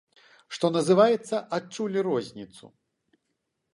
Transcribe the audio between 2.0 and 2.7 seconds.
розніцу.